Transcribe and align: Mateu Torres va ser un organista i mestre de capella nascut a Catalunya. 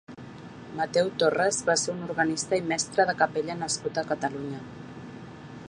Mateu 0.77 1.09
Torres 1.23 1.59
va 1.67 1.75
ser 1.81 1.93
un 1.97 2.01
organista 2.07 2.59
i 2.61 2.65
mestre 2.71 3.05
de 3.11 3.15
capella 3.21 3.59
nascut 3.61 4.01
a 4.03 4.05
Catalunya. 4.13 4.63